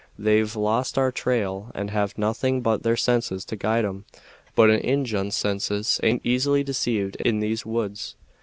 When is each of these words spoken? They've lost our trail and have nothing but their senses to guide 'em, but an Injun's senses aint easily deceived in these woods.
They've 0.17 0.55
lost 0.55 0.97
our 0.97 1.11
trail 1.11 1.69
and 1.75 1.91
have 1.91 2.17
nothing 2.17 2.61
but 2.61 2.81
their 2.81 2.97
senses 2.97 3.45
to 3.45 3.55
guide 3.55 3.85
'em, 3.85 4.05
but 4.55 4.71
an 4.71 4.79
Injun's 4.79 5.35
senses 5.35 5.99
aint 6.01 6.21
easily 6.25 6.63
deceived 6.63 7.17
in 7.17 7.39
these 7.39 7.67
woods. 7.67 8.15